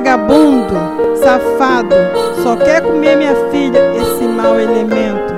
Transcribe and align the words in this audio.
Vagabundo, 0.00 1.16
safado, 1.16 1.94
só 2.42 2.56
quer 2.56 2.80
comer 2.80 3.16
minha 3.16 3.34
filha, 3.50 3.78
esse 3.96 4.24
mau 4.24 4.58
elemento. 4.58 5.34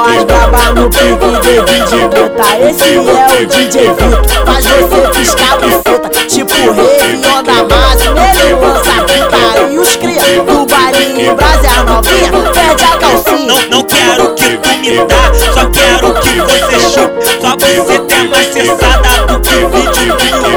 As 0.00 0.24
baba 0.24 0.72
no 0.72 0.90
pique 0.90 1.30
de 1.42 1.72
vídeo 1.72 2.08
bota 2.08 2.58
Esse 2.68 2.94
é 2.94 2.98
o 2.98 3.46
DJ 3.46 3.92
Vitor 3.92 4.44
Faz 4.44 4.66
você 4.66 5.18
piscar 5.18 5.58
buceta 5.58 6.08
Tipo 6.26 6.54
Réveillon 6.72 7.42
da 7.42 7.64
massa 7.64 8.12
Nele 8.12 8.54
lança 8.54 8.90
a 8.90 9.04
puta 9.04 9.70
E 9.70 9.78
os 9.78 9.96
cria 9.96 10.42
do 10.42 10.66
bailinho 10.66 11.34
Brasil 11.36 11.84
novinha 11.86 12.30
Perde 12.52 12.84
a 12.84 12.96
calcinha 12.98 13.46
Não, 13.46 13.68
não 13.70 13.82
quero 13.84 14.34
que 14.34 14.56
tu 14.56 14.68
me 14.78 14.96
dá 15.06 15.32
Só 15.52 15.66
quero 15.70 16.14
que 16.20 16.40
você 16.40 16.80
chupe 16.80 17.24
Só 17.40 17.56
você 17.56 17.98
tem 18.00 18.28
mais 18.28 18.52
cessada 18.52 19.26
do 19.26 19.40
que 19.40 19.54
vídeo 19.54 20.16
no 20.42 20.53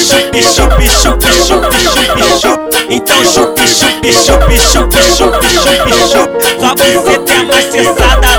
chupe, 0.00 0.40
chupe, 0.42 0.88
chupe, 0.88 1.28
chupe, 1.46 1.78
chupe, 1.92 2.24
chupe, 2.40 2.78
então 2.88 3.22
chupe, 3.22 3.64
chupe, 3.66 4.12
chupe, 4.12 4.56
chupe, 4.58 5.00
chupe, 5.16 5.40
chupe, 5.48 5.92
chupe 6.08 6.40
Só 6.58 6.74
você 6.74 7.18
tem 7.18 7.44
mais 7.46 7.64
cessada 7.70 8.29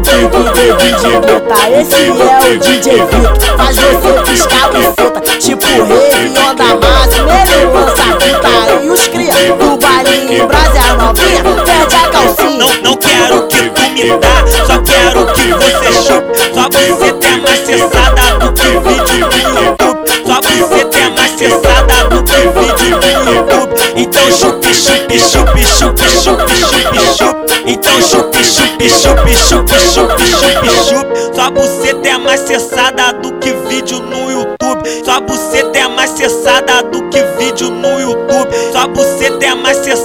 baba 0.00 0.18
no 0.18 0.30
pique 0.30 0.52
de 0.52 0.72
vídeo 0.72 1.20
bota 1.20 1.70
Esse 1.70 1.94
é 1.94 2.54
o 2.54 2.58
DJ 2.58 3.04
Vitor 3.06 3.56
Faz 3.56 3.76
você 3.76 4.30
piscar 4.30 4.70
buceta 4.70 5.20
Tipo 5.38 5.66
Réveillon 5.66 6.54
da 6.54 6.76
massa 6.76 7.22
Nele 7.22 7.64
lança 7.72 8.02
a 8.02 8.16
puta 8.16 8.84
E 8.84 8.90
os 8.90 9.08
cria 9.08 9.34
do 9.56 9.76
bailinho 9.76 10.46
Brasil 10.46 10.96
novinha 10.96 11.42
Perde 11.64 11.94
a 11.94 12.08
calcinha. 12.08 12.58
Não, 12.58 12.82
não 12.82 12.96
quero 12.96 13.46
que 13.48 13.70
tu 13.70 13.80
me 13.90 14.18
dá 14.18 14.44
Só 14.66 14.78
quero 14.82 15.26
que 15.26 15.52
você 15.52 15.92
chupe. 15.92 16.40
Só 16.54 16.68
você 16.70 17.12
tem 17.12 17.40
mais 17.40 17.58
cessada 17.60 18.38
do 18.38 18.52
que 18.52 18.66
vídeo 18.66 19.28
no 19.28 19.60
YouTube 19.60 20.00
Só 20.26 20.40
você 20.40 20.84
tem 20.86 21.10
mais 21.14 21.30
cessada 21.32 22.04
do 22.08 22.22
que 22.22 22.32
vídeo 22.32 22.98
no 22.98 23.32
YouTube 23.32 23.74
Então 23.96 24.32
chupe, 24.32 24.74
chupe, 24.74 25.18
chupe, 25.18 25.66
chupe, 25.66 26.08
chupe, 26.08 26.56
chupe, 26.56 27.16
chupe 27.16 27.39
então 27.70 28.02
chupe, 28.02 28.44
chupe, 28.44 28.88
chupe, 28.90 29.32
chupe, 29.36 29.78
chupe, 29.78 30.24
chupe, 30.26 30.68
chupe. 30.88 31.34
Sua 31.36 31.50
buceta 31.52 32.08
é 32.08 32.18
mais 32.18 32.40
cessada 32.40 33.12
do 33.12 33.32
que 33.34 33.52
vídeo 33.68 34.00
no 34.00 34.28
YouTube. 34.28 35.04
Sua 35.04 35.20
buceta 35.20 35.78
é 35.78 35.86
mais 35.86 36.10
cessada 36.10 36.82
do 36.82 37.08
que 37.10 37.22
vídeo 37.38 37.70
no 37.70 38.00
YouTube. 38.00 38.48
Sua 38.72 38.88
buceta 38.88 39.44
é 39.44 39.54
mais 39.54 39.76
cessada 39.76 39.99